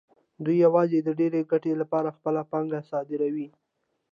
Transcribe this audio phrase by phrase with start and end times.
[0.43, 3.47] دوی یوازې د ډېرې ګټې لپاره خپله پانګه صادروي